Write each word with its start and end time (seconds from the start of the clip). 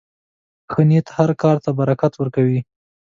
ښه 0.71 0.81
نیت 0.89 1.07
هر 1.17 1.29
کار 1.41 1.57
ته 1.63 1.69
برکت 1.79 2.13
ورکوي. 2.17 2.59